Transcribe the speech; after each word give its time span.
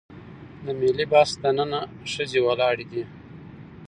د 0.65 0.67
ملي 0.79 1.05
بس 1.11 1.29
دننه 1.43 1.79
ښځې 2.11 2.39
ولاړې 2.47 2.85
دي. 2.91 3.03